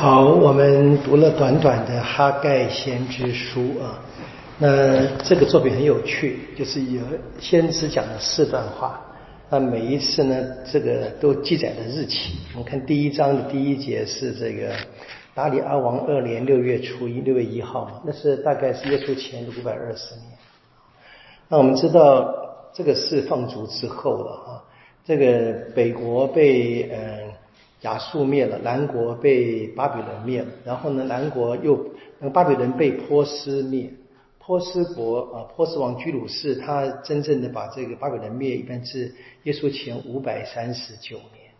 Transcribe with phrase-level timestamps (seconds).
[0.00, 4.00] 好，我们读了短短的哈盖先知书啊，
[4.58, 7.02] 那这个作品很有趣，就是有
[7.38, 8.98] 先知讲了四段话，
[9.50, 10.34] 那每一次呢，
[10.64, 12.38] 这个都记载了日期。
[12.54, 14.72] 我们看第一章的第一节是这个
[15.34, 20.24] 达里阿王二年六月初一，六月一号嘛，那是大概是耶稣前的五百二十年。
[21.46, 22.34] 那我们知道
[22.72, 24.64] 这个是放逐之后了啊，
[25.04, 27.30] 这个北国被嗯。
[27.82, 31.86] 亚述灭了，南国被巴比伦灭了，然后呢，南国又
[32.18, 33.90] 那巴比伦被波斯灭，
[34.38, 41.50] 波斯国啊，波斯王居鲁士他真正的把这个巴比伦灭，一般是耶稣前五百三十九年，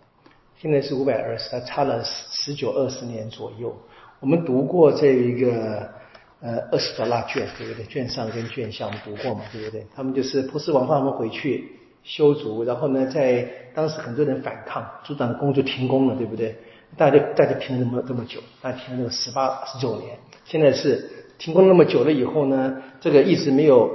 [0.61, 3.75] 现在是五百二十，他差了十九二十年左右。
[4.20, 5.89] 我们读过这一个
[6.42, 7.87] 呃二十多拉卷，对不对？
[7.87, 9.87] 卷上跟卷下我们读过嘛，对不对？
[9.97, 11.80] 他们就是波斯王放他们回去。
[12.02, 16.56] 修筑，然后呢，在当时很多人反抗，阻挡工就停工了，对不对？
[16.96, 21.08] 大家大家停了那么这么久，大家停了那个十八十九年，现在是
[21.38, 23.88] 停工那么久了以后呢，这个一直没有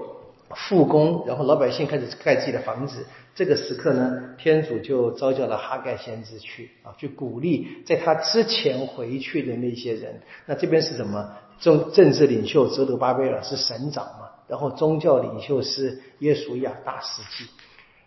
[0.51, 10.21] 复工，然后老百姓开始盖自己的房子，这个时刻呢，天主就召叫了哈盖先知去啊，去鼓励在他之前回去的那些人。
[10.45, 11.33] 那这边是什么？
[11.59, 17.49] 政政治领袖泽德巴贝尔是省长嘛，然后宗教领袖是耶稣亚大司祭。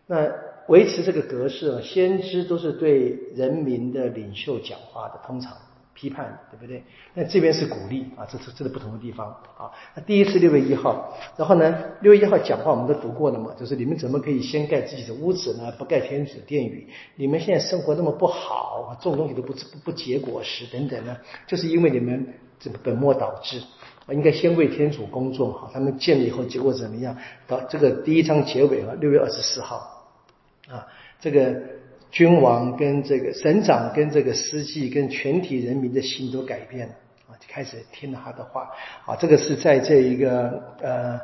[0.09, 0.29] 那
[0.67, 5.57] 维持这个格式啊，先知都是对人民的领袖讲话的，通常
[5.95, 6.83] 批判，对不对？
[7.15, 9.71] 那这边是鼓励啊，这是这是不同的地方啊。
[9.95, 15.73] 那第一次六月一号，然后呢，六月一号讲话我们都读过了嘛，就是你们怎么可以先盖自己的屋子呢？
[15.79, 16.89] 不盖天主殿宇？
[17.17, 21.17] 你们现在生活那么不好，种东西都不不不结果实等等呢？
[21.47, 22.27] 就是因为你们
[22.61, 23.61] 这本末倒置，
[24.11, 25.71] 应该先为天主工作好。
[25.73, 27.17] 他们建了以后，结果怎么样？
[27.47, 29.95] 到这个第一章结尾啊，六月二十四号。
[30.69, 30.87] 啊，
[31.19, 31.55] 这个
[32.11, 36.95] 君王跟这个省长跟这个司机跟全体人民的心都改变了
[37.29, 38.71] 啊，就开始听了他的话
[39.05, 39.17] 啊。
[39.17, 41.21] 这个是在这一个呃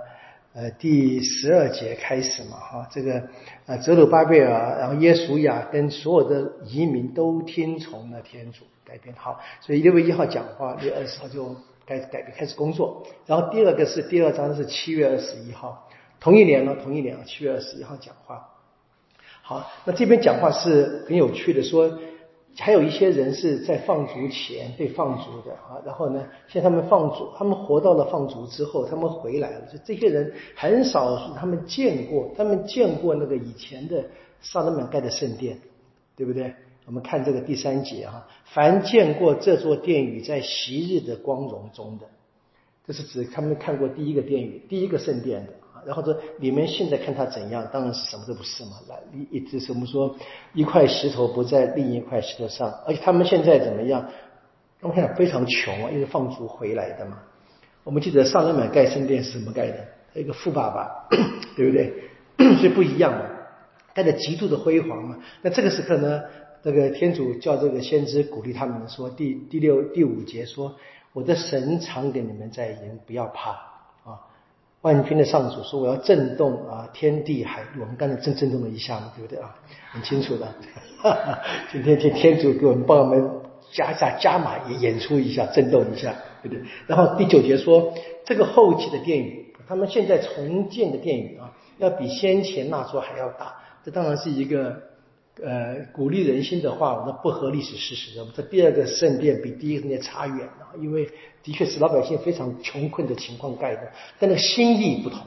[0.54, 3.22] 呃第十二节开始嘛哈，这个
[3.66, 11.56] 呃泽鲁巴贝尔，然后耶稣亚跟所有的移民都听从了天主改变好，所以六月一号讲话，六月二十号就
[11.86, 13.06] 开改变开始工作。
[13.26, 15.88] 然后第二个是第二章是七月二十一号，
[16.20, 18.48] 同一年呢，同一年啊，七月二十一号讲话。
[19.46, 21.98] 好，那这边讲话是很有趣的，说
[22.56, 34.02] 还有一些人是在放逐前被放逐的啊，然后呢，现在他们放逐，他们活到了放逐之后，他们回来了，就这些人很少是他们见过，他们见过那个以前的
[34.40, 35.58] 萨勒曼盖的圣殿，
[36.16, 36.54] 对不对？
[36.86, 42.06] 我们看这个第三节哈，凡见过这座殿宇在昔日的光荣中的，
[42.86, 45.52] 这是指他们看过第一个殿宇、第一个圣殿的。
[45.86, 48.72] 然后说你们现在看他怎样，当然是什么都不是嘛。
[48.88, 50.14] 来，一一直是我们说
[50.52, 54.08] 一块石头不在另一块石头上，而且他们现在怎么样？
[54.80, 57.18] 他们看非常穷啊，因为放逐回来的嘛。
[57.84, 59.86] 我们记得上人买盖圣殿是怎么盖的？
[60.14, 61.08] 一个富爸爸，
[61.56, 61.92] 对不对？
[62.58, 63.26] 所以不一样嘛，
[63.94, 65.18] 盖的极度的辉煌嘛。
[65.42, 66.22] 那这个时刻呢，
[66.62, 70.74] 这个天主叫这个先知鼓励他们说，第第六第五节说，
[71.12, 73.73] 我的神常给你们在言，不要怕。
[74.84, 77.62] 万军的上主说：“我要震动啊，天地海。
[77.80, 79.56] 我们刚才震震动了一下嘛，对不对啊？
[79.90, 80.46] 很清楚的。
[81.72, 83.30] 今天天天主给我们帮我们
[83.72, 86.62] 加加加码，也演出一下，震动一下，对不对？
[86.86, 87.94] 然后第九节说，
[88.26, 93.54] 这个后期的殿宇，他们现在重建的殿宇啊，要比先前那座还要大。
[93.82, 94.82] 这当然是一个
[95.42, 98.26] 呃鼓励人心的话，那不合历史事实的。
[98.36, 101.08] 这第二个圣殿比第一个圣殿差远了，因为。”
[101.44, 103.82] 的确是老百姓非常穷困的情况盖的，
[104.18, 105.20] 但那个心意不同。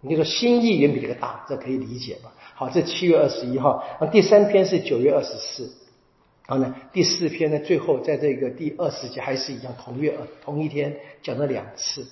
[0.00, 2.32] 你就说心意远比这个大，这可以理解吧？
[2.54, 5.70] 好，这七月二十一号，那第三篇是九月二十四，
[6.46, 12.06] 然后呢，第四篇呢，最后在这个第二十节还是一样，同月同一天讲了两次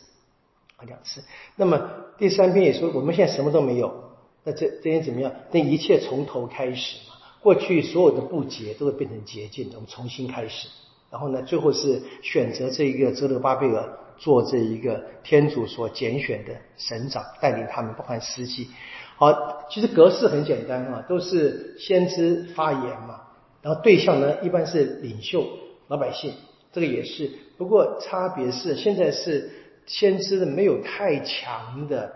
[0.76, 1.24] 啊，两次。
[1.56, 4.12] 那么第三篇也说，我们现在什么都没有，
[4.44, 5.32] 那这这天怎么样？
[5.52, 10.68] 那一切从头开始嘛，过去所有的不洁都会变成洁净，我们重新开始。
[11.10, 18.68] 然后呢，最后是选择这一个泽德巴贝尔做这一个天主所拣选的省长，带领他们不换司机。
[19.16, 23.22] 好，其实格式很简单啊，都是先知发言嘛。
[23.62, 25.46] 然后对象呢，一般是领袖、
[25.88, 26.34] 老百姓，
[26.72, 27.30] 这个也是。
[27.56, 29.50] 不过差别是，现在是
[29.86, 32.12] 先知的没有太强的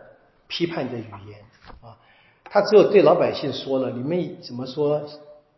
[0.46, 1.40] 批判的语言
[1.80, 1.96] 啊，
[2.52, 5.02] 他只有对老百姓说了，你们怎么说？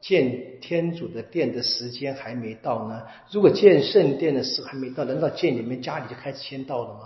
[0.00, 3.02] 建天主的殿的时间还没到呢。
[3.30, 7.00] 如果建圣殿的时候还没到，难道建你们家里就开始先到了吗？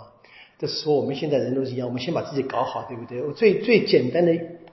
[0.59, 3.23] 这是说我们现在人都是一样，我们先把自己搞好，对不对？
[3.23, 4.31] 我最最简单的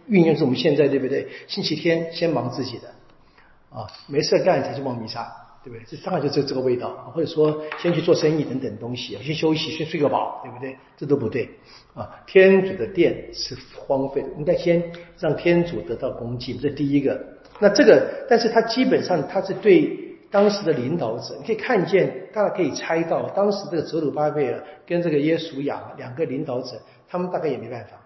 [0.08, 1.28] 运用是我们现在，对不对？
[1.46, 2.88] 星期天先忙自己的，
[3.70, 5.84] 啊，没事干才去望弥撒，对不对？
[5.84, 10.76] 这当然就这这个味道，或者说先去做生意等等东西，先休息，先睡个饱，对不对？
[10.96, 11.50] 这都不对
[11.92, 12.08] 啊！
[12.24, 14.80] 天主的殿是荒废的，应该先
[15.18, 17.20] 让天主得到恭敬，这第一个。
[17.58, 27.96] 那这个，但是他基本上他是对当时的领导者，你可以看见，大家可以猜到，当时这个泽鲁巴贝尔跟这个耶稣亚两个领导者，他们大概也没办法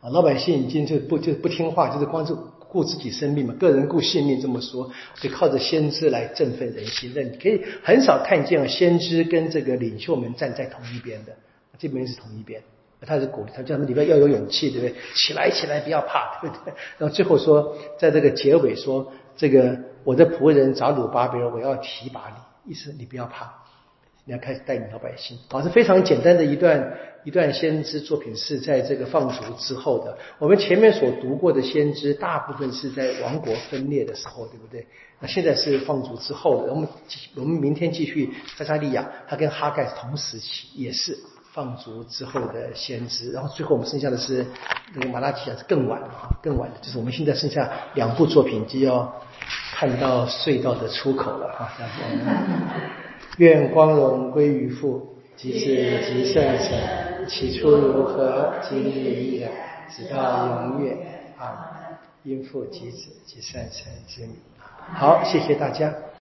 [0.00, 2.36] 啊，老百姓已经就不就不听话，就是光是。
[2.68, 7.12] 顾自己生命嘛，个人顾性命这么说，就靠着先知来振奋人心。
[7.14, 11.32] 那你可以很少看见先知跟这个领袖们站在同一边的，
[11.78, 12.62] 这边是同一边。
[13.00, 14.94] 他是鼓励他叫他们里边要有勇气，对不对？
[15.14, 16.74] 起来，起来，不要怕，对不对？
[16.98, 22.24] 然后最后说，在这个结尾说，这个我的仆人扎鲁巴比尔，我要提拔
[22.64, 23.54] 你，意思你不要怕。
[24.28, 26.92] 你要开始带领老百姓，好，是非常简单的一段
[27.24, 30.18] 一段先知作品，是在这个放逐之后的。
[30.38, 34.86] 我们前面所读过的先知，大部分是在王国分裂的时候，对不对？
[35.18, 36.74] 那现在是放逐之后的。
[36.74, 36.86] 我们
[37.36, 41.16] 我们明天继续撒加利亚，他跟哈盖同时期，也是
[41.54, 43.32] 放逐之后的先知。
[43.32, 44.44] 然后最后我们剩下的是
[44.94, 49.10] 那个马拉基亚是更晚啊，更晚的，就是我们现在剩下两部作品就要
[49.72, 51.72] 看到隧道的出口了啊。
[53.38, 55.64] 愿光荣归于父，及子
[56.06, 59.50] 及圣神，起初如何，今日依然，
[59.88, 60.96] 直到永远。
[61.38, 61.70] 啊，
[62.24, 64.34] 因父及子及圣神之名。
[64.92, 65.94] 好，谢谢大家。